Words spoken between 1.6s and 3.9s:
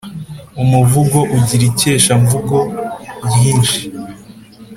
ikeshamvugo ryinshi